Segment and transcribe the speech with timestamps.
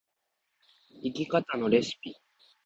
[1.03, 2.15] 生き方のレシピ